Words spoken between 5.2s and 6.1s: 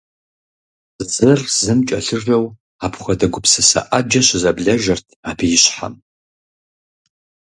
абы и щхьэм.